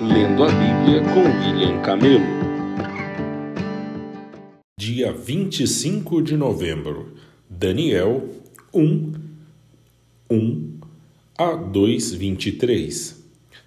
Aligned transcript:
Lendo 0.00 0.44
a 0.44 0.46
Bíblia 0.46 1.02
com 1.12 1.20
William 1.20 1.82
Camelo. 1.82 2.24
Dia 4.78 5.12
25 5.12 6.22
de 6.22 6.38
novembro. 6.38 7.12
Daniel 7.50 8.26
1, 8.72 9.12
1 10.30 10.78
a 11.36 11.54
2, 11.54 12.14
23. 12.14 13.22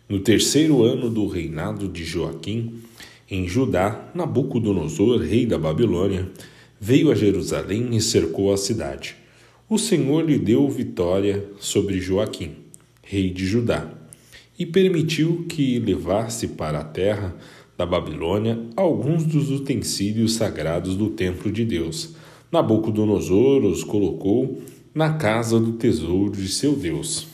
No 0.10 0.22
terceiro 0.22 0.82
ano 0.82 1.08
do 1.08 1.28
reinado 1.28 1.88
de 1.88 2.04
Joaquim, 2.04 2.82
em 3.30 3.48
Judá, 3.48 4.12
Nabucodonosor, 4.16 5.22
rei 5.22 5.46
da 5.46 5.60
Babilônia, 5.60 6.32
veio 6.82 7.12
a 7.12 7.16
Jerusalém 7.16 7.96
e 7.96 8.02
cercou 8.02 8.52
a 8.52 8.58
cidade. 8.58 9.16
O 9.70 9.78
Senhor 9.78 10.26
lhe 10.26 10.40
deu 10.40 10.68
vitória 10.68 11.48
sobre 11.60 12.02
Joaquim, 12.02 12.56
rei 13.04 13.30
de 13.30 13.46
Judá, 13.46 14.03
e 14.58 14.66
permitiu 14.66 15.46
que 15.48 15.80
levasse 15.80 16.50
para 16.50 16.80
a 16.80 16.84
terra 16.84 17.36
da 17.78 17.86
Babilônia 17.86 18.60
alguns 18.76 19.24
dos 19.24 19.50
utensílios 19.50 20.34
sagrados 20.34 20.96
do 20.96 21.10
templo 21.10 21.52
de 21.52 21.66
Deus. 21.66 22.16
Nabucodonosor 22.52 23.66
os 23.66 23.84
colocou 23.84 24.62
na 24.94 25.14
casa 25.14 25.60
do 25.60 25.74
tesouro 25.74 26.32
de 26.32 26.48
seu 26.48 26.76
Deus. 26.76 27.28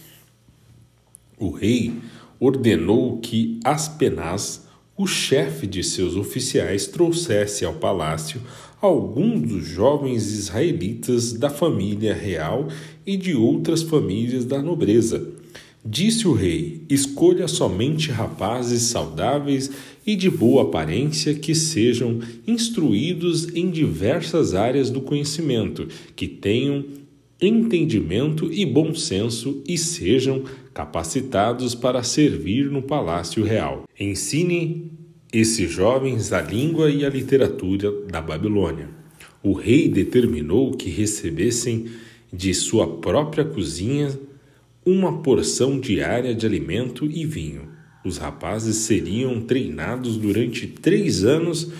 O 1.37 1.51
rei 1.51 1.93
ordenou 2.39 3.17
que 3.17 3.59
Aspenaz, 3.63 4.67
o 4.95 5.05
chefe 5.05 5.67
de 5.67 5.83
seus 5.83 6.15
oficiais, 6.15 6.87
trouxesse 6.87 7.65
ao 7.65 7.73
palácio 7.73 8.41
alguns 8.81 9.41
dos 9.41 9.65
jovens 9.65 10.31
israelitas 10.31 11.33
da 11.33 11.49
família 11.49 12.13
real 12.13 12.69
e 13.05 13.17
de 13.17 13.35
outras 13.35 13.81
famílias 13.81 14.45
da 14.45 14.61
nobreza. 14.61 15.38
Disse 15.91 16.27
o 16.27 16.33
rei: 16.33 16.83
Escolha 16.87 17.47
somente 17.47 18.11
rapazes 18.11 18.83
saudáveis 18.83 19.71
e 20.05 20.15
de 20.15 20.29
boa 20.29 20.61
aparência 20.61 21.33
que 21.33 21.55
sejam 21.55 22.19
instruídos 22.45 23.47
em 23.55 23.71
diversas 23.71 24.53
áreas 24.53 24.91
do 24.91 25.01
conhecimento, 25.01 25.87
que 26.15 26.27
tenham 26.27 26.85
entendimento 27.41 28.53
e 28.53 28.67
bom 28.67 28.93
senso 28.93 29.63
e 29.67 29.79
sejam 29.79 30.43
capacitados 30.75 31.73
para 31.73 32.03
servir 32.03 32.69
no 32.69 32.83
palácio 32.83 33.43
real. 33.43 33.85
Ensine 33.99 34.91
esses 35.33 35.71
jovens 35.71 36.31
a 36.31 36.39
língua 36.39 36.91
e 36.91 37.03
a 37.03 37.09
literatura 37.09 37.91
da 38.11 38.21
Babilônia. 38.21 38.89
O 39.41 39.53
rei 39.53 39.89
determinou 39.89 40.69
que 40.69 40.91
recebessem 40.91 41.87
de 42.31 42.53
sua 42.53 42.85
própria 42.85 43.43
cozinha 43.43 44.28
uma 44.85 45.21
porção 45.21 45.79
diária 45.79 46.33
de 46.33 46.45
alimento 46.45 47.05
e 47.05 47.25
vinho. 47.25 47.69
Os 48.03 48.17
rapazes 48.17 48.77
seriam 48.77 49.41
treinados 49.41 50.17
durante 50.17 50.67
três 50.67 51.23
anos 51.23 51.71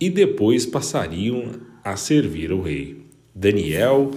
e 0.00 0.08
depois 0.08 0.64
passariam 0.64 1.50
a 1.84 1.96
servir 1.96 2.52
ao 2.52 2.60
rei. 2.60 3.04
Daniel, 3.34 4.10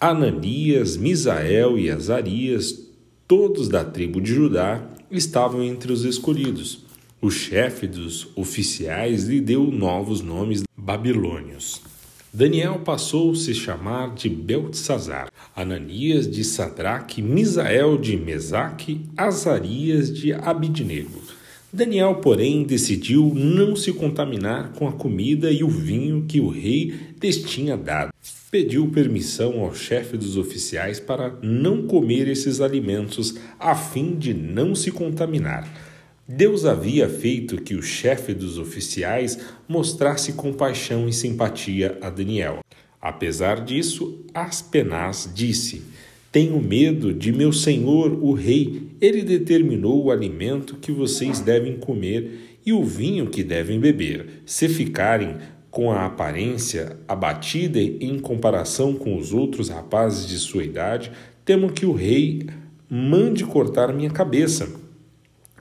Ananias, 0.00 0.96
Misael 0.96 1.78
e 1.78 1.90
Azarias, 1.90 2.88
todos 3.28 3.68
da 3.68 3.84
tribo 3.84 4.20
de 4.20 4.32
Judá, 4.32 4.86
estavam 5.10 5.62
entre 5.62 5.92
os 5.92 6.04
escolhidos. 6.04 6.84
O 7.20 7.30
chefe 7.30 7.86
dos 7.86 8.28
oficiais 8.34 9.24
lhe 9.24 9.40
deu 9.40 9.64
novos 9.70 10.22
nomes 10.22 10.62
babilônios. 10.76 11.82
Daniel 12.32 12.78
passou 12.84 13.32
a 13.32 13.34
se 13.34 13.52
chamar 13.52 14.14
de 14.14 14.28
Beltesazar, 14.28 15.32
Ananias 15.54 16.30
de 16.30 16.44
Sadraque, 16.44 17.20
Misael 17.20 17.98
de 17.98 18.16
Mesaque, 18.16 19.00
Azarias 19.16 20.12
de 20.12 20.32
Abidnego. 20.32 21.20
Daniel, 21.72 22.16
porém, 22.16 22.62
decidiu 22.62 23.32
não 23.34 23.74
se 23.74 23.92
contaminar 23.92 24.72
com 24.74 24.86
a 24.86 24.92
comida 24.92 25.50
e 25.50 25.64
o 25.64 25.68
vinho 25.68 26.24
que 26.28 26.40
o 26.40 26.48
rei 26.48 26.94
lhes 27.20 27.42
tinha 27.42 27.76
dado. 27.76 28.12
Pediu 28.48 28.88
permissão 28.90 29.60
ao 29.60 29.74
chefe 29.74 30.16
dos 30.16 30.36
oficiais 30.36 31.00
para 31.00 31.36
não 31.42 31.82
comer 31.88 32.28
esses 32.28 32.60
alimentos, 32.60 33.34
a 33.58 33.74
fim 33.74 34.14
de 34.14 34.32
não 34.32 34.76
se 34.76 34.92
contaminar. 34.92 35.89
Deus 36.32 36.64
havia 36.64 37.08
feito 37.08 37.60
que 37.60 37.74
o 37.74 37.82
chefe 37.82 38.32
dos 38.32 38.56
oficiais 38.56 39.36
mostrasse 39.66 40.34
compaixão 40.34 41.08
e 41.08 41.12
simpatia 41.12 41.98
a 42.00 42.08
Daniel. 42.08 42.60
Apesar 43.02 43.64
disso, 43.64 44.24
Aspenaz 44.32 45.28
disse: 45.34 45.82
Tenho 46.30 46.62
medo 46.62 47.12
de 47.12 47.32
meu 47.32 47.52
senhor, 47.52 48.12
o 48.22 48.32
rei. 48.32 48.90
Ele 49.00 49.22
determinou 49.22 50.04
o 50.04 50.10
alimento 50.12 50.76
que 50.76 50.92
vocês 50.92 51.40
devem 51.40 51.78
comer 51.78 52.60
e 52.64 52.72
o 52.72 52.84
vinho 52.84 53.26
que 53.26 53.42
devem 53.42 53.80
beber. 53.80 54.42
Se 54.46 54.68
ficarem 54.68 55.36
com 55.68 55.90
a 55.90 56.06
aparência 56.06 56.96
abatida 57.08 57.80
em 57.80 58.20
comparação 58.20 58.94
com 58.94 59.16
os 59.16 59.32
outros 59.32 59.68
rapazes 59.68 60.28
de 60.28 60.38
sua 60.38 60.62
idade, 60.62 61.10
temo 61.44 61.72
que 61.72 61.84
o 61.84 61.92
rei 61.92 62.46
mande 62.88 63.44
cortar 63.44 63.92
minha 63.92 64.10
cabeça. 64.10 64.79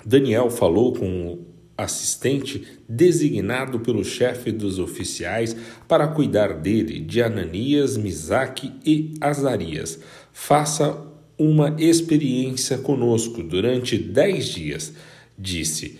Daniel 0.05 0.49
falou 0.49 0.93
com 0.93 1.33
o 1.33 1.49
assistente 1.77 2.63
designado 2.87 3.79
pelo 3.79 4.03
chefe 4.03 4.51
dos 4.51 4.79
oficiais 4.79 5.55
para 5.87 6.07
cuidar 6.07 6.53
dele, 6.53 6.99
de 6.99 7.21
Ananias, 7.21 7.95
Misaque 7.95 8.73
e 8.85 9.13
Azarias. 9.21 9.99
Faça 10.33 11.05
uma 11.37 11.75
experiência 11.79 12.77
conosco 12.79 13.41
durante 13.41 13.97
dez 13.97 14.49
dias, 14.49 14.93
disse. 15.37 15.97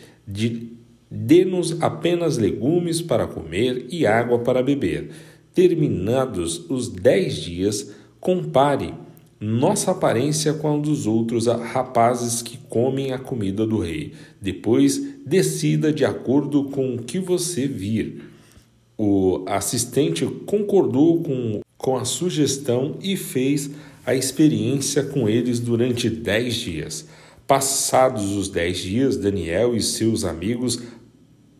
Dê-nos 1.09 1.81
apenas 1.81 2.37
legumes 2.37 3.01
para 3.01 3.25
comer 3.25 3.87
e 3.89 4.05
água 4.05 4.39
para 4.39 4.61
beber. 4.61 5.09
Terminados 5.53 6.69
os 6.69 6.89
dez 6.89 7.35
dias, 7.35 7.91
compare 8.19 8.93
nossa 9.39 9.91
aparência 9.91 10.53
com 10.53 10.75
a 10.75 10.77
dos 10.77 11.07
outros 11.07 11.47
rapazes 11.47 12.41
que 12.41 12.57
comem 12.57 13.13
a 13.13 13.17
comida 13.17 13.65
do 13.65 13.79
rei. 13.79 14.13
Depois, 14.41 15.01
decida 15.25 15.93
de 15.93 16.03
acordo 16.03 16.65
com 16.65 16.95
o 16.95 17.01
que 17.01 17.19
você 17.19 17.65
vir. 17.65 18.21
O 18.97 19.45
assistente 19.47 20.25
concordou 20.45 21.23
com, 21.23 21.61
com 21.77 21.95
a 21.95 22.03
sugestão 22.03 22.97
e 23.01 23.15
fez 23.15 23.71
a 24.05 24.13
experiência 24.13 25.03
com 25.03 25.29
eles 25.29 25.59
durante 25.59 26.09
dez 26.09 26.55
dias. 26.55 27.07
Passados 27.47 28.35
os 28.35 28.49
dez 28.49 28.79
dias, 28.79 29.15
Daniel 29.15 29.73
e 29.73 29.81
seus 29.81 30.25
amigos 30.25 30.81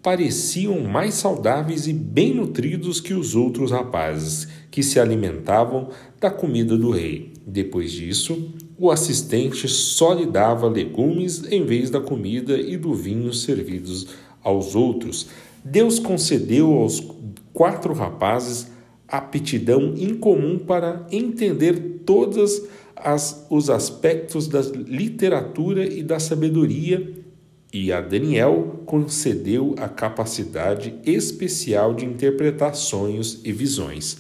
pareciam 0.01 0.81
mais 0.81 1.13
saudáveis 1.13 1.88
e 1.88 1.94
bem 1.94 2.34
nutridos 2.34 3.00
que 3.00 3.13
os 3.13 3.35
outros 3.35 3.72
rapazes 3.72 4.47
que 4.72 4.81
se 4.84 5.00
alimentavam 5.00 5.89
da 6.19 6.29
comida 6.29 6.78
do 6.78 6.91
rei. 6.91 7.34
Depois 7.52 7.92
disso, 7.92 8.54
o 8.78 8.92
assistente 8.92 9.68
só 9.68 10.14
lhe 10.14 10.28
dava 10.28 10.70
legumes 10.70 11.44
em 11.50 11.66
vez 11.66 11.90
da 11.90 12.00
comida 12.00 12.56
e 12.56 12.78
do 12.78 12.94
vinho 12.94 13.34
servidos 13.34 14.08
aos 14.44 14.76
outros. 14.76 15.28
Deus 15.66 15.98
concedeu 15.98 16.72
aos 16.74 17.04
quatro 17.52 17.92
rapazes 17.94 18.68
aptidão 19.08 19.96
incomum 19.98 20.60
para 20.60 21.08
entender 21.12 22.04
todos 22.06 22.62
os 23.50 23.70
aspectos 23.72 24.48
da 24.48 24.62
literatura 24.62 25.92
e 25.92 26.04
da 26.04 26.20
sabedoria 26.20 27.16
e 27.74 27.92
a 27.92 28.00
Daniel 28.00 28.84
concedeu 28.86 29.74
a 29.78 29.88
capacidade 29.90 30.96
especial 31.04 31.96
de 31.96 32.06
interpretar 32.06 32.76
sonhos 32.76 33.42
e 33.44 33.52
visões. 33.52 34.18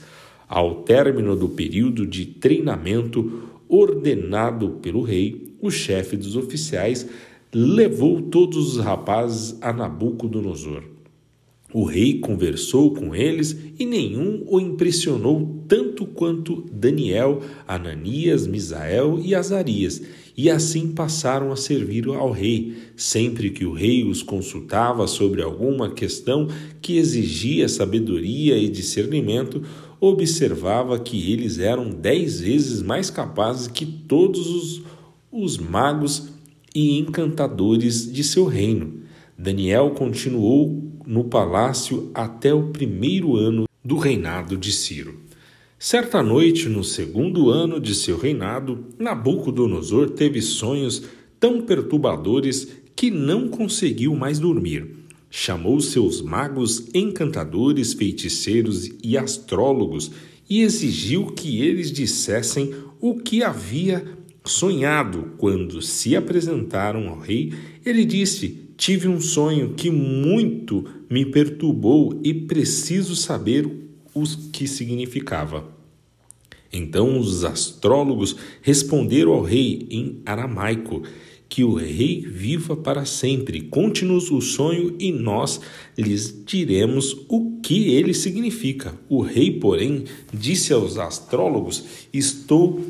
Ao 0.49 0.81
término 0.81 1.35
do 1.35 1.47
período 1.47 2.07
de 2.07 2.25
treinamento 2.25 3.43
ordenado 3.69 4.79
pelo 4.81 5.03
rei, 5.03 5.53
o 5.61 5.69
chefe 5.69 6.17
dos 6.17 6.35
oficiais 6.35 7.07
levou 7.53 8.19
todos 8.19 8.75
os 8.75 8.83
rapazes 8.83 9.55
a 9.61 9.71
Nabucodonosor. 9.71 10.83
O 11.71 11.83
rei 11.83 12.17
conversou 12.17 12.95
com 12.95 13.13
eles 13.13 13.55
e 13.77 13.85
nenhum 13.85 14.43
o 14.47 14.59
impressionou 14.59 15.63
tanto 15.67 16.03
quanto 16.03 16.65
Daniel, 16.71 17.43
Ananias, 17.67 18.47
Misael 18.47 19.21
e 19.23 19.35
Azarias, 19.35 20.01
e 20.35 20.49
assim 20.49 20.93
passaram 20.93 21.51
a 21.51 21.55
servir 21.55 22.07
ao 22.07 22.31
rei. 22.31 22.73
Sempre 22.95 23.51
que 23.51 23.65
o 23.65 23.73
rei 23.73 24.03
os 24.03 24.23
consultava 24.23 25.05
sobre 25.05 25.43
alguma 25.43 25.91
questão 25.91 26.47
que 26.81 26.97
exigia 26.97 27.69
sabedoria 27.69 28.57
e 28.57 28.67
discernimento, 28.67 29.61
observava 29.99 30.97
que 30.99 31.31
eles 31.31 31.59
eram 31.59 31.89
dez 31.89 32.39
vezes 32.39 32.81
mais 32.81 33.09
capazes 33.09 33.67
que 33.67 33.85
todos 33.85 34.47
os, 34.47 34.83
os 35.31 35.57
magos 35.57 36.29
e 36.73 36.97
encantadores 36.99 38.11
de 38.11 38.23
seu 38.23 38.45
reino. 38.45 39.01
Daniel 39.37 39.91
continuou 39.91 40.83
no 41.05 41.23
palácio 41.25 42.11
até 42.13 42.53
o 42.53 42.67
primeiro 42.69 43.35
ano 43.35 43.65
do 43.83 43.97
reinado 43.97 44.57
de 44.57 44.71
Ciro. 44.71 45.19
Certa 45.77 46.21
noite, 46.21 46.67
no 46.67 46.83
segundo 46.83 47.49
ano 47.49 47.79
de 47.79 47.95
seu 47.95 48.17
reinado, 48.17 48.85
Nabucodonosor 48.99 50.09
teve 50.09 50.41
sonhos 50.41 51.03
tão 51.39 51.61
perturbadores 51.61 52.67
que 52.95 53.09
não 53.09 53.47
conseguiu 53.47 54.13
mais 54.13 54.39
dormir. 54.39 54.98
Chamou 55.29 55.79
seus 55.79 56.21
magos, 56.21 56.87
encantadores, 56.93 57.93
feiticeiros 57.93 58.89
e 59.03 59.17
astrólogos 59.17 60.11
e 60.49 60.61
exigiu 60.61 61.27
que 61.27 61.61
eles 61.61 61.91
dissessem 61.91 62.73
o 62.99 63.15
que 63.15 63.43
havia 63.43 64.03
sonhado. 64.43 65.33
Quando 65.37 65.81
se 65.81 66.15
apresentaram 66.15 67.09
ao 67.09 67.19
rei, 67.19 67.53
ele 67.85 68.03
disse: 68.05 68.69
Tive 68.75 69.07
um 69.07 69.21
sonho 69.21 69.73
que 69.75 69.91
muito 69.91 70.85
me 71.09 71.25
perturbou 71.25 72.19
e 72.23 72.33
preciso 72.33 73.15
saber 73.15 73.69
o 74.13 74.23
que 74.51 74.67
significava. 74.67 75.77
Então 76.71 77.19
os 77.19 77.43
astrólogos 77.43 78.35
responderam 78.61 79.33
ao 79.33 79.41
rei 79.41 79.87
em 79.89 80.21
aramaico 80.25 81.03
que 81.49 81.63
o 81.63 81.73
rei 81.73 82.21
viva 82.21 82.77
para 82.77 83.03
sempre. 83.05 83.61
Conte-nos 83.61 84.29
o 84.29 84.39
sonho 84.39 84.95
e 84.99 85.11
nós 85.11 85.59
lhes 85.97 86.43
diremos 86.45 87.25
o 87.27 87.59
que 87.61 87.89
ele 87.95 88.13
significa. 88.13 88.93
O 89.09 89.21
rei, 89.21 89.51
porém, 89.51 90.03
disse 90.31 90.71
aos 90.71 90.97
astrólogos: 90.99 91.83
Estou 92.13 92.85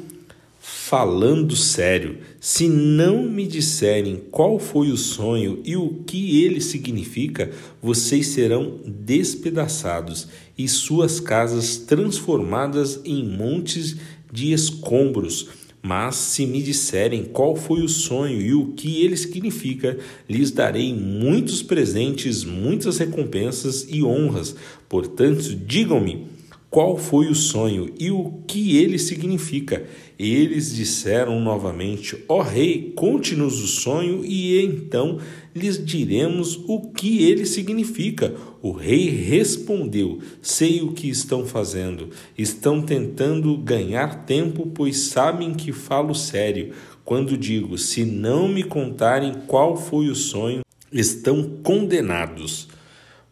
falando 0.60 1.56
sério. 1.56 2.18
Se 2.40 2.68
não 2.68 3.24
me 3.24 3.48
disserem 3.48 4.22
qual 4.30 4.60
foi 4.60 4.92
o 4.92 4.98
sonho 4.98 5.62
e 5.64 5.78
o 5.78 6.04
que 6.06 6.44
ele 6.44 6.60
significa, 6.60 7.50
vocês 7.82 8.28
serão 8.28 8.80
despedaçados 8.86 10.28
e 10.58 10.68
suas 10.68 11.20
casas 11.20 11.78
transformadas 11.78 13.00
em 13.06 13.24
montes 13.24 13.96
de 14.32 14.52
escombros 14.52 15.48
mas 15.82 16.16
se 16.16 16.46
me 16.46 16.62
disserem 16.62 17.24
qual 17.24 17.56
foi 17.56 17.82
o 17.82 17.90
sonho 17.90 18.42
e 18.42 18.54
o 18.54 18.74
que 18.74 19.04
ele 19.04 19.16
significa, 19.16 19.98
lhes 20.28 20.52
darei 20.52 20.94
muitos 20.94 21.64
presentes, 21.64 22.44
muitas 22.44 22.98
recompensas 22.98 23.88
e 23.90 24.04
honras. 24.04 24.56
Portanto, 24.88 25.56
digam-me 25.56 26.28
qual 26.70 26.98
foi 26.98 27.28
o 27.28 27.36
sonho 27.36 27.92
e 28.00 28.12
o 28.12 28.44
que 28.46 28.78
ele 28.78 29.00
significa. 29.00 29.86
Eles 30.18 30.74
disseram 30.76 31.40
novamente: 31.40 32.24
Ó 32.28 32.40
oh, 32.40 32.42
rei, 32.42 32.94
conte-nos 32.96 33.62
o 33.64 33.68
sonho 33.68 34.24
e 34.24 34.62
então 34.64 35.18
lhes 35.56 35.84
diremos 35.84 36.60
o 36.68 36.92
que 36.92 37.24
ele 37.24 37.46
significa. 37.46 38.36
O 38.62 38.72
rei 38.72 39.10
respondeu: 39.10 40.20
Sei 40.42 40.82
o 40.82 40.92
que 40.92 41.10
estão 41.10 41.46
fazendo. 41.46 42.10
Estão 42.38 42.82
tentando 42.82 43.58
ganhar 43.58 44.26
tempo, 44.26 44.68
pois 44.68 44.98
sabem 44.98 45.54
que 45.54 45.72
falo 45.72 46.14
sério. 46.14 46.74
Quando 47.04 47.38
digo: 47.38 47.78
Se 47.78 48.06
não 48.06 48.48
me 48.48 48.64
contarem 48.64 49.34
qual 49.48 49.76
foi 49.76 50.10
o 50.10 50.16
sonho, 50.16 50.62
estão 50.92 51.58
condenados. 51.64 52.68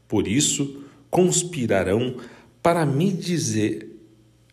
Por 0.08 0.28
isso, 0.28 0.82
conspirarão 1.12 2.16
para 2.68 2.86
me 2.86 3.14
dizer 3.14 3.98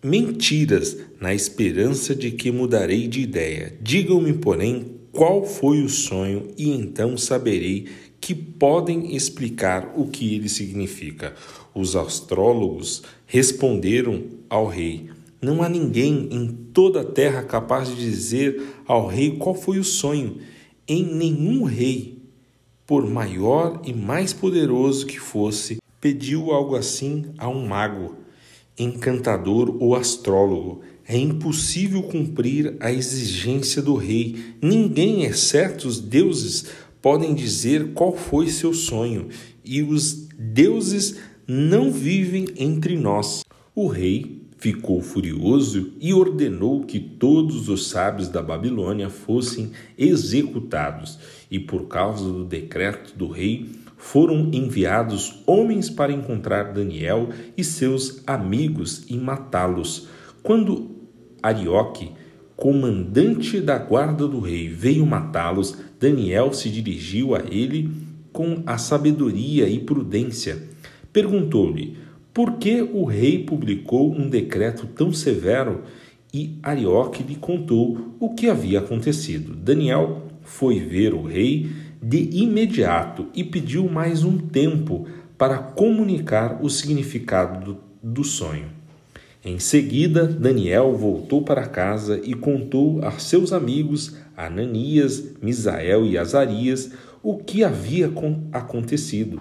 mentiras, 0.00 0.96
na 1.20 1.34
esperança 1.34 2.14
de 2.14 2.30
que 2.30 2.52
mudarei 2.52 3.08
de 3.08 3.20
ideia. 3.20 3.76
Digam-me, 3.82 4.32
porém, 4.34 5.00
qual 5.10 5.44
foi 5.44 5.82
o 5.82 5.88
sonho, 5.88 6.52
e 6.56 6.70
então 6.70 7.18
saberei 7.18 7.88
que 8.20 8.32
podem 8.32 9.16
explicar 9.16 9.94
o 9.96 10.06
que 10.06 10.32
ele 10.32 10.48
significa. 10.48 11.34
Os 11.74 11.96
astrólogos 11.96 13.02
responderam 13.26 14.22
ao 14.48 14.68
rei: 14.68 15.10
Não 15.42 15.60
há 15.60 15.68
ninguém 15.68 16.28
em 16.30 16.46
toda 16.72 17.00
a 17.00 17.04
terra 17.04 17.42
capaz 17.42 17.88
de 17.88 17.96
dizer 17.96 18.62
ao 18.86 19.08
rei 19.08 19.32
qual 19.32 19.56
foi 19.56 19.80
o 19.80 19.84
sonho. 19.84 20.36
Em 20.86 21.02
nenhum 21.02 21.64
rei, 21.64 22.22
por 22.86 23.10
maior 23.10 23.82
e 23.84 23.92
mais 23.92 24.32
poderoso 24.32 25.04
que 25.04 25.18
fosse, 25.18 25.78
pediu 26.04 26.50
algo 26.50 26.76
assim 26.76 27.32
a 27.38 27.48
um 27.48 27.66
mago, 27.66 28.14
encantador 28.78 29.74
ou 29.80 29.96
astrólogo. 29.96 30.82
É 31.08 31.16
impossível 31.16 32.02
cumprir 32.02 32.76
a 32.78 32.92
exigência 32.92 33.80
do 33.80 33.94
rei. 33.94 34.36
Ninguém, 34.60 35.24
exceto 35.24 35.88
os 35.88 35.98
deuses, 35.98 36.66
podem 37.00 37.34
dizer 37.34 37.94
qual 37.94 38.14
foi 38.14 38.48
seu 38.48 38.74
sonho, 38.74 39.28
e 39.64 39.82
os 39.82 40.28
deuses 40.38 41.16
não 41.48 41.90
vivem 41.90 42.48
entre 42.58 42.98
nós. 42.98 43.42
O 43.74 43.86
rei 43.86 44.42
ficou 44.58 45.00
furioso 45.00 45.94
e 45.98 46.12
ordenou 46.12 46.84
que 46.84 47.00
todos 47.00 47.70
os 47.70 47.88
sábios 47.88 48.28
da 48.28 48.42
Babilônia 48.42 49.08
fossem 49.08 49.72
executados, 49.96 51.18
e 51.50 51.58
por 51.58 51.88
causa 51.88 52.24
do 52.24 52.44
decreto 52.44 53.16
do 53.16 53.26
rei, 53.26 53.83
foram 54.04 54.50
enviados 54.52 55.42
homens 55.46 55.88
para 55.88 56.12
encontrar 56.12 56.74
Daniel 56.74 57.30
e 57.56 57.64
seus 57.64 58.22
amigos 58.26 59.06
e 59.08 59.16
matá-los. 59.16 60.08
Quando 60.42 60.90
Arioque, 61.42 62.12
comandante 62.54 63.62
da 63.62 63.78
guarda 63.78 64.28
do 64.28 64.40
rei, 64.40 64.68
veio 64.68 65.06
matá-los, 65.06 65.78
Daniel 65.98 66.52
se 66.52 66.68
dirigiu 66.68 67.34
a 67.34 67.40
ele 67.50 67.90
com 68.30 68.62
a 68.66 68.76
sabedoria 68.76 69.66
e 69.70 69.78
prudência. 69.78 70.62
Perguntou-lhe: 71.10 71.96
Por 72.32 72.58
que 72.58 72.82
o 72.82 73.04
rei 73.04 73.42
publicou 73.42 74.12
um 74.12 74.28
decreto 74.28 74.86
tão 74.86 75.14
severo? 75.14 75.82
E 76.32 76.58
Arioque 76.62 77.22
lhe 77.22 77.36
contou 77.36 78.14
o 78.20 78.34
que 78.34 78.50
havia 78.50 78.80
acontecido. 78.80 79.56
Daniel 79.56 80.24
foi 80.42 80.78
ver 80.78 81.14
o 81.14 81.22
rei 81.22 81.70
de 82.06 82.28
imediato 82.32 83.28
e 83.34 83.42
pediu 83.42 83.88
mais 83.88 84.24
um 84.24 84.36
tempo 84.36 85.06
para 85.38 85.56
comunicar 85.56 86.62
o 86.62 86.68
significado 86.68 87.64
do, 87.64 87.80
do 88.02 88.22
sonho. 88.22 88.66
Em 89.42 89.58
seguida, 89.58 90.26
Daniel 90.26 90.94
voltou 90.96 91.42
para 91.42 91.66
casa 91.66 92.20
e 92.22 92.34
contou 92.34 93.02
a 93.02 93.12
seus 93.12 93.54
amigos 93.54 94.16
Ananias, 94.36 95.32
Misael 95.40 96.04
e 96.04 96.18
Azarias 96.18 96.92
o 97.22 97.38
que 97.38 97.64
havia 97.64 98.12
acontecido. 98.52 99.40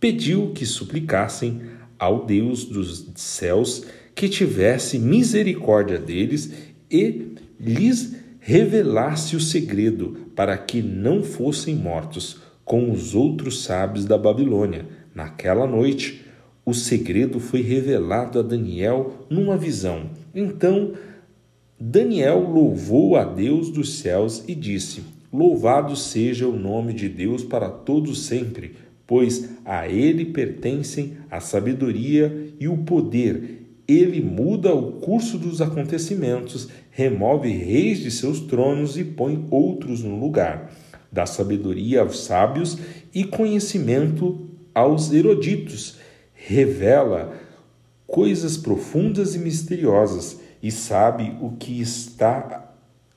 Pediu 0.00 0.50
que 0.52 0.66
suplicassem 0.66 1.60
ao 1.96 2.26
Deus 2.26 2.64
dos 2.64 3.06
céus 3.14 3.84
que 4.16 4.28
tivesse 4.28 4.98
misericórdia 4.98 5.98
deles 5.98 6.52
e 6.90 7.34
lhes 7.60 8.19
revelasse 8.40 9.36
o 9.36 9.40
segredo 9.40 10.28
para 10.34 10.56
que 10.56 10.82
não 10.82 11.22
fossem 11.22 11.76
mortos 11.76 12.40
com 12.64 12.90
os 12.90 13.14
outros 13.14 13.62
sábios 13.62 14.06
da 14.06 14.16
Babilônia. 14.16 14.86
Naquela 15.14 15.66
noite, 15.66 16.24
o 16.64 16.72
segredo 16.72 17.38
foi 17.38 17.60
revelado 17.60 18.38
a 18.38 18.42
Daniel 18.42 19.26
numa 19.28 19.56
visão. 19.56 20.10
Então, 20.34 20.92
Daniel 21.78 22.40
louvou 22.40 23.16
a 23.16 23.24
Deus 23.24 23.70
dos 23.70 23.98
céus 23.98 24.44
e 24.48 24.54
disse: 24.54 25.02
Louvado 25.32 25.94
seja 25.94 26.48
o 26.48 26.56
nome 26.56 26.92
de 26.92 27.08
Deus 27.08 27.44
para 27.44 27.68
todos 27.68 28.26
sempre, 28.26 28.76
pois 29.06 29.50
a 29.64 29.88
ele 29.88 30.24
pertencem 30.26 31.14
a 31.30 31.40
sabedoria 31.40 32.52
e 32.58 32.68
o 32.68 32.78
poder 32.78 33.59
ele 33.90 34.20
muda 34.20 34.74
o 34.74 34.92
curso 34.92 35.36
dos 35.36 35.60
acontecimentos, 35.60 36.68
remove 36.90 37.48
reis 37.48 37.98
de 37.98 38.10
seus 38.10 38.40
tronos 38.40 38.96
e 38.96 39.04
põe 39.04 39.46
outros 39.50 40.02
no 40.02 40.18
lugar. 40.18 40.70
Dá 41.10 41.26
sabedoria 41.26 42.02
aos 42.02 42.20
sábios 42.20 42.78
e 43.12 43.24
conhecimento 43.24 44.48
aos 44.72 45.12
eruditos. 45.12 45.96
Revela 46.34 47.34
coisas 48.06 48.56
profundas 48.56 49.34
e 49.34 49.38
misteriosas 49.38 50.38
e 50.62 50.70
sabe 50.70 51.36
o 51.40 51.52
que 51.52 51.80
está 51.80 52.72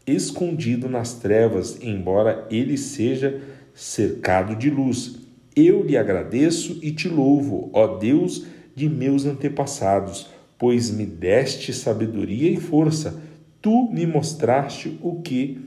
escondido 0.08 0.90
nas 0.90 1.14
trevas, 1.14 1.78
embora 1.82 2.48
ele 2.50 2.78
seja 2.78 3.42
cercado 3.74 4.56
de 4.56 4.70
luz. 4.70 5.20
Eu 5.56 5.84
lhe 5.84 5.96
agradeço 5.96 6.80
e 6.82 6.92
te 6.92 7.08
louvo, 7.08 7.70
ó 7.74 7.98
Deus 7.98 8.46
de 8.76 8.90
meus 8.90 9.26
antepassados 9.26 10.33
pois 10.64 10.90
me 10.90 11.06
deste 11.06 11.74
sabedoria 11.74 12.50
e 12.50 12.56
força. 12.56 13.22
Tu 13.62 13.90
me 13.92 14.06
mostraste 14.06 14.98
o 15.02 15.22
que 15.22 15.60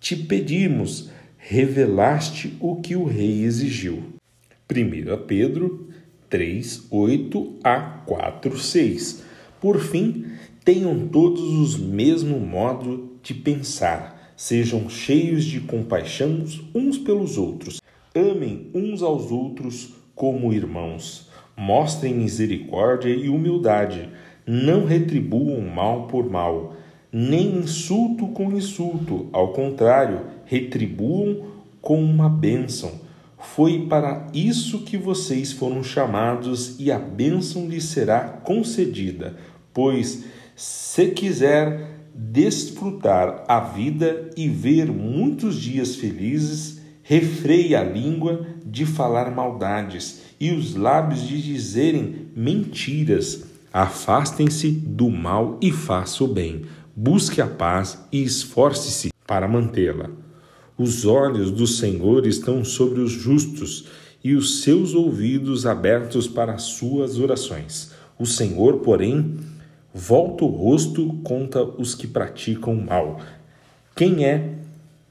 te 0.00 0.16
pedimos, 0.16 1.08
revelaste 1.38 2.56
o 2.58 2.80
que 2.80 2.96
o 2.96 3.04
rei 3.04 3.44
exigiu. 3.44 4.02
1 4.68 5.24
Pedro 5.28 5.88
3, 6.28 6.88
8 6.90 7.58
a 7.62 7.78
4, 7.78 8.58
6. 8.58 9.22
Por 9.60 9.78
fim, 9.78 10.26
tenham 10.64 11.06
todos 11.06 11.40
os 11.40 11.78
mesmo 11.78 12.40
modo 12.40 13.16
de 13.22 13.34
pensar, 13.34 14.34
sejam 14.36 14.90
cheios 14.90 15.44
de 15.44 15.60
compaixão 15.60 16.44
uns 16.74 16.98
pelos 16.98 17.38
outros, 17.38 17.80
amem 18.12 18.68
uns 18.74 19.00
aos 19.00 19.30
outros 19.30 19.94
como 20.12 20.52
irmãos 20.52 21.32
Mostrem 21.56 22.14
misericórdia 22.14 23.14
e 23.14 23.28
humildade. 23.28 24.10
Não 24.46 24.84
retribuam 24.84 25.60
mal 25.62 26.06
por 26.06 26.30
mal, 26.30 26.74
nem 27.12 27.58
insulto 27.58 28.28
com 28.28 28.52
insulto. 28.52 29.28
Ao 29.32 29.52
contrário, 29.52 30.22
retribuam 30.44 31.46
com 31.80 32.02
uma 32.02 32.28
bênção. 32.28 32.92
Foi 33.38 33.86
para 33.86 34.26
isso 34.32 34.80
que 34.84 34.96
vocês 34.96 35.52
foram 35.52 35.82
chamados, 35.82 36.76
e 36.78 36.90
a 36.90 36.98
bênção 36.98 37.68
lhes 37.68 37.84
será 37.84 38.20
concedida, 38.20 39.36
pois 39.72 40.24
se 40.56 41.08
quiser 41.08 41.90
desfrutar 42.14 43.44
a 43.48 43.60
vida 43.60 44.30
e 44.36 44.48
ver 44.48 44.86
muitos 44.86 45.60
dias 45.60 45.96
felizes, 45.96 46.80
refreie 47.02 47.74
a 47.74 47.82
língua 47.82 48.46
de 48.64 48.86
falar 48.86 49.30
maldades 49.30 50.22
e 50.40 50.52
os 50.52 50.74
lábios 50.74 51.26
de 51.26 51.42
dizerem 51.42 52.28
mentiras. 52.34 53.53
Afastem-se 53.74 54.70
do 54.70 55.10
mal 55.10 55.58
e 55.60 55.72
faça 55.72 56.22
o 56.22 56.28
bem. 56.28 56.62
Busque 56.94 57.40
a 57.40 57.46
paz 57.48 57.98
e 58.12 58.22
esforce-se 58.22 59.10
para 59.26 59.48
mantê-la. 59.48 60.10
Os 60.78 61.04
olhos 61.04 61.50
do 61.50 61.66
Senhor 61.66 62.24
estão 62.24 62.64
sobre 62.64 63.00
os 63.00 63.10
justos 63.10 63.88
e 64.22 64.36
os 64.36 64.62
seus 64.62 64.94
ouvidos 64.94 65.66
abertos 65.66 66.28
para 66.28 66.52
as 66.52 66.62
suas 66.62 67.18
orações. 67.18 67.90
O 68.16 68.24
Senhor, 68.24 68.78
porém, 68.78 69.38
volta 69.92 70.44
o 70.44 70.48
rosto 70.48 71.12
contra 71.24 71.64
os 71.64 71.96
que 71.96 72.06
praticam 72.06 72.76
mal. 72.76 73.20
Quem 73.96 74.24
é 74.24 74.54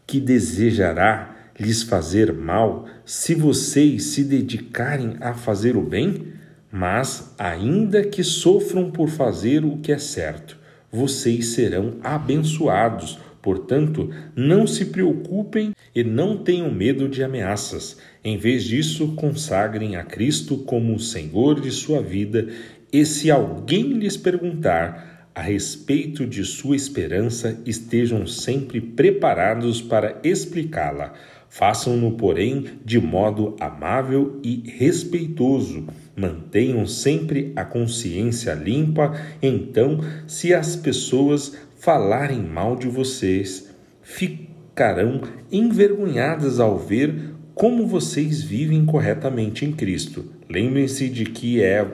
que 0.07 0.21
desejará 0.21 1.35
lhes 1.59 1.83
fazer 1.83 2.31
mal 2.31 2.85
se 3.05 3.35
vocês 3.35 4.05
se 4.05 4.23
dedicarem 4.23 5.17
a 5.19 5.33
fazer 5.33 5.75
o 5.75 5.81
bem? 5.81 6.32
Mas, 6.75 7.35
ainda 7.37 8.03
que 8.03 8.23
sofram 8.23 8.89
por 8.89 9.07
fazer 9.07 9.63
o 9.63 9.77
que 9.77 9.91
é 9.91 9.99
certo, 9.99 10.57
vocês 10.91 11.49
serão 11.49 11.97
abençoados. 12.03 13.19
Portanto, 13.43 14.09
não 14.35 14.65
se 14.65 14.85
preocupem 14.85 15.75
e 15.93 16.03
não 16.03 16.35
tenham 16.35 16.71
medo 16.71 17.07
de 17.07 17.23
ameaças. 17.23 17.97
Em 18.23 18.37
vez 18.37 18.63
disso, 18.63 19.09
consagrem 19.09 19.97
a 19.97 20.03
Cristo 20.03 20.57
como 20.57 20.95
o 20.95 20.99
Senhor 20.99 21.61
de 21.61 21.69
sua 21.69 22.01
vida, 22.01 22.47
e 22.91 23.05
se 23.05 23.29
alguém 23.29 23.93
lhes 23.93 24.17
perguntar 24.17 25.29
a 25.35 25.41
respeito 25.41 26.25
de 26.25 26.43
sua 26.43 26.75
esperança, 26.75 27.55
estejam 27.67 28.25
sempre 28.25 28.81
preparados 28.81 29.79
para 29.79 30.19
explicá-la. 30.23 31.13
Façam-no, 31.53 32.13
porém, 32.13 32.65
de 32.83 32.99
modo 32.99 33.55
amável 33.59 34.39
e 34.41 34.63
respeitoso. 34.75 35.85
Mantenham 36.15 36.87
sempre 36.87 37.53
a 37.55 37.63
consciência 37.63 38.55
limpa. 38.55 39.13
Então, 39.39 39.99
se 40.25 40.51
as 40.51 40.75
pessoas 40.75 41.55
falarem 41.77 42.41
mal 42.41 42.75
de 42.75 42.87
vocês, 42.87 43.69
ficarão 44.01 45.21
envergonhadas 45.51 46.59
ao 46.59 46.75
ver 46.75 47.35
como 47.53 47.85
vocês 47.85 48.41
vivem 48.41 48.83
corretamente 48.83 49.63
em 49.63 49.71
Cristo. 49.71 50.25
Lembrem-se 50.49 51.07
de 51.07 51.25
que 51.25 51.61
é 51.61 51.87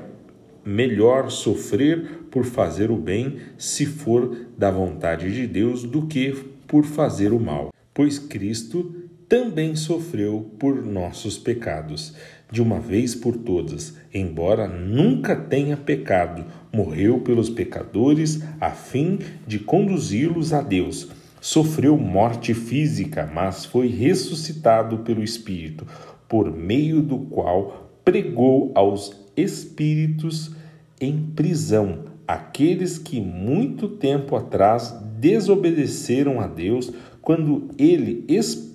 melhor 0.64 1.30
sofrer 1.30 2.22
por 2.32 2.46
fazer 2.46 2.90
o 2.90 2.96
bem, 2.96 3.40
se 3.58 3.86
for 3.86 4.38
da 4.58 4.72
vontade 4.72 5.30
de 5.34 5.46
Deus, 5.46 5.84
do 5.84 6.08
que 6.08 6.34
por 6.66 6.86
fazer 6.86 7.34
o 7.34 7.40
mal, 7.42 7.74
pois 7.94 8.18
Cristo 8.18 9.09
também 9.30 9.76
sofreu 9.76 10.50
por 10.58 10.84
nossos 10.84 11.38
pecados, 11.38 12.16
de 12.52 12.64
uma 12.64 12.80
vez 12.80 13.14
por 13.14 13.38
todas, 13.38 13.96
embora 14.12 14.68
nunca 14.68 15.36
tenha 15.36 15.78
pecado, 15.78 16.44
morreu 16.74 17.20
pelos 17.20 17.48
pecadores 17.48 18.42
a 18.60 18.72
fim 18.72 19.20
de 19.46 19.60
conduzi-los 19.60 20.52
a 20.52 20.62
Deus. 20.62 21.10
Sofreu 21.40 21.96
morte 21.96 22.56
física, 22.56 23.30
mas 23.32 23.66
foi 23.66 23.88
ressuscitado 23.88 24.98
pelo 25.00 25.24
Espírito, 25.24 25.86
por 26.28 26.52
meio 26.52 27.00
do 27.04 27.20
qual 27.20 27.92
pregou 28.04 28.72
aos 28.74 29.16
espíritos 29.38 30.52
em 31.00 31.22
prisão, 31.36 32.06
aqueles 32.28 32.98
que 32.98 33.22
muito 33.22 33.88
tempo 33.88 34.36
atrás 34.36 34.94
desobedeceram 35.20 36.42
a 36.42 36.48
Deus 36.48 36.92
quando 37.22 37.70
ele 37.78 38.26
expulsou 38.28 38.69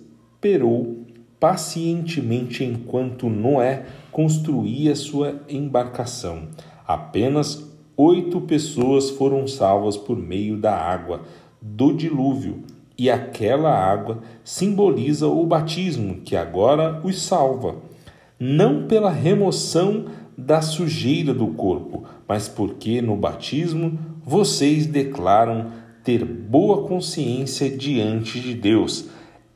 esperou 0.45 1.07
pacientemente 1.41 2.65
enquanto 2.65 3.31
Noé 3.31 3.87
construía 4.13 4.95
sua 4.95 5.41
embarcação. 5.49 6.49
Apenas 6.87 7.67
oito 7.97 8.43
pessoas 8.43 9.09
foram 9.09 9.47
salvas 9.47 9.97
por 9.97 10.19
meio 10.19 10.59
da 10.59 10.77
água 10.77 11.23
do 11.63 11.95
dilúvio, 11.95 12.63
e 12.97 13.11
aquela 13.11 13.71
água 13.71 14.21
simboliza 14.45 15.27
o 15.27 15.47
batismo 15.47 16.21
que 16.21 16.37
agora 16.37 17.01
os 17.03 17.23
salva, 17.23 17.77
não 18.39 18.87
pela 18.87 19.11
remoção 19.11 20.05
da 20.37 20.61
sujeira 20.61 21.33
do 21.33 21.49
corpo, 21.49 22.05
mas 22.29 22.49
porque 22.49 23.01
no 23.01 23.17
batismo 23.17 23.99
vocês 24.23 24.87
declaram 24.87 25.73
ter 26.05 26.23
boa 26.23 26.87
consciência 26.87 27.71
diante 27.71 28.39
de 28.39 28.53
Deus 28.53 29.09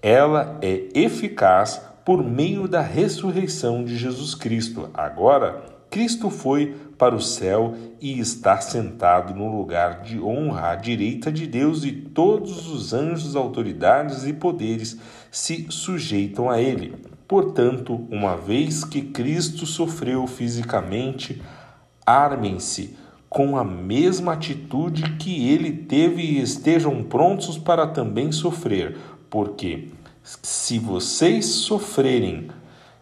ela 0.02 0.58
é 0.62 0.88
eficaz 0.94 1.80
por 2.04 2.24
meio 2.24 2.66
da 2.66 2.80
ressurreição 2.80 3.84
de 3.84 3.96
Jesus 3.96 4.34
Cristo. 4.34 4.88
Agora, 4.94 5.62
Cristo 5.90 6.30
foi 6.30 6.74
para 6.96 7.14
o 7.14 7.20
céu 7.20 7.74
e 8.00 8.18
está 8.18 8.60
sentado 8.60 9.34
no 9.34 9.56
lugar 9.56 10.02
de 10.02 10.20
honra 10.20 10.70
à 10.70 10.74
direita 10.74 11.32
de 11.32 11.46
Deus, 11.46 11.84
e 11.84 11.92
todos 11.92 12.68
os 12.68 12.92
anjos, 12.92 13.34
autoridades 13.34 14.24
e 14.24 14.32
poderes 14.32 14.98
se 15.30 15.66
sujeitam 15.70 16.50
a 16.50 16.60
ele. 16.60 16.94
Portanto, 17.26 18.06
uma 18.10 18.36
vez 18.36 18.84
que 18.84 19.02
Cristo 19.02 19.66
sofreu 19.66 20.26
fisicamente, 20.26 21.42
armem-se 22.06 22.96
com 23.28 23.58
a 23.58 23.64
mesma 23.64 24.32
atitude 24.32 25.16
que 25.16 25.48
ele 25.50 25.70
teve 25.70 26.22
e 26.22 26.40
estejam 26.40 27.02
prontos 27.02 27.58
para 27.58 27.86
também 27.86 28.32
sofrer 28.32 28.96
porque 29.30 29.90
se 30.22 30.78
vocês 30.78 31.46
sofrerem 31.46 32.50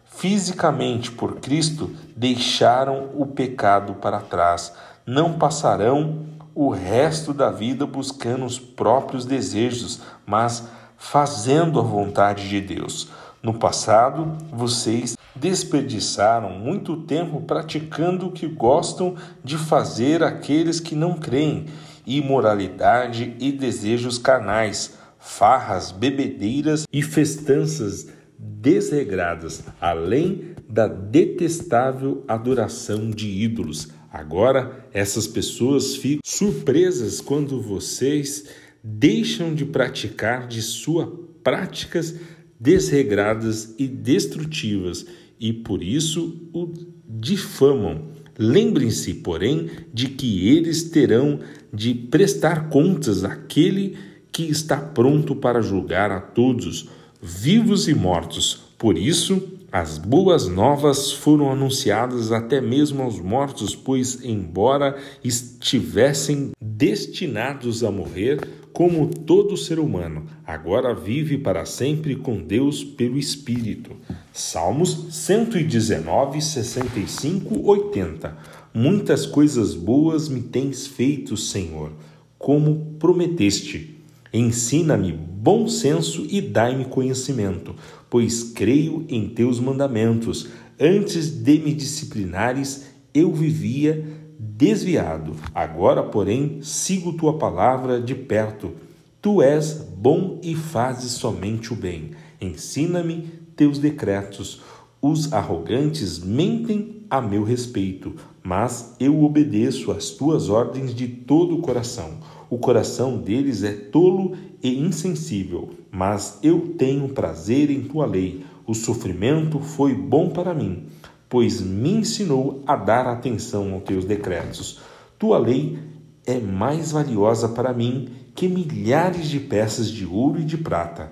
fisicamente 0.05 1.11
por 1.11 1.35
Cristo, 1.35 1.91
deixaram 2.15 3.09
o 3.15 3.25
pecado 3.25 3.93
para 3.95 4.19
trás, 4.19 4.73
não 5.05 5.33
passarão 5.33 6.25
o 6.55 6.69
resto 6.69 7.33
da 7.33 7.51
vida 7.51 7.85
buscando 7.85 8.45
os 8.45 8.57
próprios 8.57 9.25
desejos, 9.25 10.01
mas 10.25 10.67
fazendo 10.97 11.79
a 11.79 11.83
vontade 11.83 12.49
de 12.49 12.59
Deus. 12.59 13.09
No 13.43 13.53
passado, 13.53 14.35
vocês 14.51 15.15
desperdiçaram 15.35 16.49
muito 16.49 16.97
tempo 16.97 17.41
praticando 17.41 18.27
o 18.27 18.31
que 18.31 18.47
gostam 18.47 19.15
de 19.43 19.55
fazer 19.55 20.23
aqueles 20.23 20.79
que 20.79 20.95
não 20.95 21.13
creem, 21.13 21.67
imoralidade 22.07 23.35
e 23.39 23.51
desejos 23.51 24.17
carnais 24.17 24.97
farras, 25.19 25.91
bebedeiras 25.91 26.85
e 26.91 27.01
festanças 27.01 28.07
desregradas, 28.37 29.63
além 29.81 30.55
da 30.69 30.87
detestável 30.87 32.23
adoração 32.27 33.09
de 33.09 33.27
ídolos. 33.27 33.89
Agora, 34.11 34.85
essas 34.93 35.27
pessoas 35.27 35.95
ficam 35.95 36.21
surpresas 36.23 37.21
quando 37.21 37.61
vocês 37.61 38.45
deixam 38.83 39.53
de 39.53 39.65
praticar 39.65 40.47
de 40.47 40.61
suas 40.61 41.09
práticas 41.43 42.15
desregradas 42.59 43.75
e 43.77 43.87
destrutivas 43.87 45.05
e 45.39 45.53
por 45.53 45.83
isso 45.83 46.49
o 46.53 46.73
difamam. 47.07 48.09
Lembrem-se, 48.37 49.15
porém, 49.15 49.69
de 49.93 50.09
que 50.09 50.47
eles 50.49 50.83
terão 50.89 51.39
de 51.73 51.93
prestar 51.93 52.69
contas 52.69 53.23
àquele 53.23 53.97
que 54.37 54.43
está 54.43 54.77
pronto 54.77 55.35
para 55.35 55.63
julgar 55.63 56.11
a 56.11 56.21
todos, 56.21 56.87
vivos 57.19 57.87
e 57.87 57.95
mortos. 57.95 58.65
Por 58.77 58.95
isso, 58.95 59.41
as 59.71 59.97
boas 59.97 60.47
novas 60.47 61.11
foram 61.11 61.51
anunciadas 61.51 62.31
até 62.31 62.61
mesmo 62.61 63.01
aos 63.01 63.19
mortos, 63.19 63.73
pois, 63.73 64.23
embora 64.23 64.95
estivessem 65.23 66.51
destinados 66.61 67.83
a 67.83 67.89
morrer, 67.89 68.47
como 68.71 69.07
todo 69.07 69.57
ser 69.57 69.79
humano, 69.79 70.27
agora 70.45 70.93
vive 70.93 71.39
para 71.39 71.65
sempre 71.65 72.15
com 72.15 72.39
Deus 72.39 72.83
pelo 72.83 73.17
Espírito. 73.17 73.95
Salmos 74.31 75.07
119, 75.09 76.39
65, 76.43 77.67
80. 77.67 78.37
Muitas 78.71 79.25
coisas 79.25 79.73
boas 79.73 80.29
me 80.29 80.41
tens 80.41 80.85
feito, 80.85 81.35
Senhor, 81.35 81.91
como 82.37 82.93
prometeste. 82.99 83.96
Ensina-me 84.37 85.11
bom 85.11 85.67
senso 85.67 86.27
e 86.29 86.39
dai-me 86.39 86.85
conhecimento, 86.85 87.73
pois 88.07 88.43
creio 88.43 89.03
em 89.09 89.27
teus 89.29 89.59
mandamentos. 89.59 90.49
Antes 90.79 91.27
de 91.27 91.57
me 91.57 91.73
disciplinares, 91.73 92.85
eu 93.15 93.33
vivia 93.33 94.05
desviado. 94.37 95.35
Agora, 95.55 96.03
porém, 96.03 96.59
sigo 96.61 97.13
tua 97.13 97.39
palavra 97.39 97.99
de 97.99 98.13
perto. 98.13 98.73
Tu 99.19 99.41
és 99.41 99.73
bom 99.97 100.39
e 100.43 100.53
fazes 100.53 101.13
somente 101.13 101.73
o 101.73 101.75
bem. 101.75 102.11
Ensina-me 102.39 103.31
teus 103.55 103.79
decretos. 103.79 104.61
Os 105.01 105.33
arrogantes 105.33 106.19
mentem 106.19 106.97
a 107.09 107.19
meu 107.19 107.43
respeito, 107.43 108.13
mas 108.43 108.95
eu 108.99 109.23
obedeço 109.23 109.91
às 109.91 110.11
tuas 110.11 110.47
ordens 110.47 110.93
de 110.93 111.07
todo 111.07 111.55
o 111.55 111.61
coração. 111.61 112.19
O 112.49 112.57
coração 112.57 113.17
deles 113.17 113.63
é 113.63 113.73
tolo 113.73 114.35
e 114.63 114.79
insensível, 114.79 115.69
mas 115.91 116.39
eu 116.41 116.75
tenho 116.77 117.09
prazer 117.09 117.69
em 117.69 117.81
tua 117.81 118.05
lei. 118.05 118.45
O 118.65 118.73
sofrimento 118.73 119.59
foi 119.59 119.93
bom 119.93 120.29
para 120.29 120.53
mim, 120.53 120.83
pois 121.29 121.61
me 121.61 121.91
ensinou 121.91 122.63
a 122.65 122.75
dar 122.75 123.07
atenção 123.07 123.73
aos 123.73 123.83
teus 123.83 124.05
decretos. 124.05 124.79
Tua 125.19 125.37
lei 125.37 125.77
é 126.25 126.39
mais 126.39 126.91
valiosa 126.91 127.49
para 127.49 127.73
mim 127.73 128.09
que 128.35 128.47
milhares 128.47 129.27
de 129.27 129.39
peças 129.39 129.89
de 129.89 130.05
ouro 130.05 130.39
e 130.39 130.45
de 130.45 130.57
prata. 130.57 131.11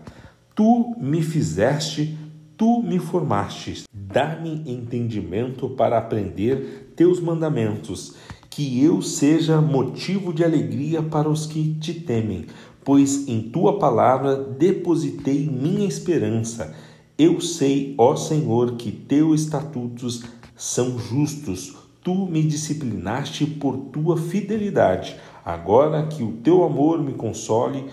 Tu 0.54 0.96
me 1.00 1.22
fizeste, 1.22 2.18
tu 2.56 2.82
me 2.82 3.00
formaste. 3.00 3.84
Dá-me 3.92 4.64
entendimento 4.70 5.70
para 5.70 5.98
aprender 5.98 6.94
teus 6.96 7.20
mandamentos, 7.20 8.16
que 8.56 8.82
eu 8.82 9.02
seja 9.02 9.60
motivo 9.60 10.32
de 10.32 10.42
alegria 10.42 11.04
para 11.04 11.28
os 11.28 11.46
que 11.46 11.74
te 11.74 11.94
temem, 11.94 12.46
pois 12.86 13.28
em 13.28 13.42
tua 13.42 13.78
palavra 13.78 14.38
depositei 14.38 15.46
minha 15.46 15.86
esperança. 15.86 16.74
Eu 17.18 17.42
sei, 17.42 17.94
ó 17.98 18.16
Senhor, 18.16 18.78
que 18.78 18.94
teus 18.94 19.42
estatutos 19.42 20.24
são 20.56 20.98
justos. 20.98 21.76
Tu 22.02 22.16
me 22.28 22.42
disciplinaste 22.44 23.46
por 23.46 23.76
tua 23.76 24.16
fidelidade. 24.16 25.18
Agora 25.44 26.08
que 26.08 26.24
o 26.24 26.32
teu 26.42 26.64
amor 26.64 27.04
me 27.04 27.12
console, 27.12 27.84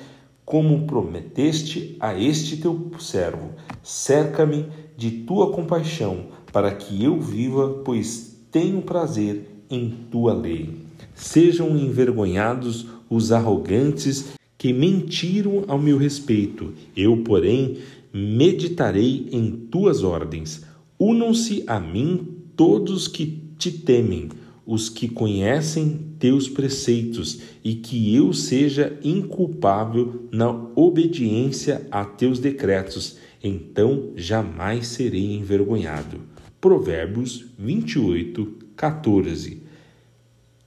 como 0.44 0.86
prometeste 0.86 1.96
a 1.98 2.16
este 2.16 2.58
teu 2.58 2.88
servo, 3.00 3.50
cerca-me 3.82 4.68
de 4.96 5.10
tua 5.10 5.50
compaixão, 5.50 6.26
para 6.52 6.72
que 6.72 7.02
eu 7.02 7.20
viva, 7.20 7.80
pois 7.84 8.38
tenho 8.52 8.80
prazer 8.82 9.51
em 9.72 9.92
tua 10.10 10.34
lei. 10.34 10.70
Sejam 11.14 11.76
envergonhados 11.76 12.86
os 13.08 13.32
arrogantes 13.32 14.34
que 14.58 14.72
mentiram 14.72 15.64
ao 15.66 15.78
meu 15.78 15.96
respeito. 15.96 16.72
Eu, 16.96 17.16
porém, 17.24 17.78
meditarei 18.12 19.28
em 19.32 19.50
tuas 19.50 20.04
ordens. 20.04 20.62
Unam-se 21.00 21.64
a 21.66 21.80
mim 21.80 22.28
todos 22.54 23.08
que 23.08 23.42
te 23.58 23.72
temem, 23.72 24.28
os 24.64 24.88
que 24.88 25.08
conhecem 25.08 25.98
teus 26.18 26.48
preceitos, 26.48 27.40
e 27.64 27.74
que 27.74 28.14
eu 28.14 28.32
seja 28.32 28.96
inculpável 29.02 30.28
na 30.30 30.50
obediência 30.76 31.86
a 31.90 32.04
teus 32.04 32.38
decretos, 32.38 33.16
então 33.42 34.10
jamais 34.14 34.86
serei 34.86 35.34
envergonhado. 35.34 36.20
Provérbios 36.60 37.46
28, 37.58 38.61
14. 38.82 39.62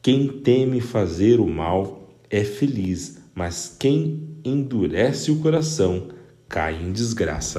Quem 0.01 0.29
teme 0.29 0.79
fazer 0.79 1.41
o 1.41 1.47
mal 1.49 2.15
é 2.29 2.45
feliz, 2.45 3.17
mas 3.33 3.75
quem 3.77 4.39
endurece 4.45 5.31
o 5.31 5.41
coração 5.41 6.07
cai 6.47 6.81
em 6.81 6.93
desgraça. 6.93 7.53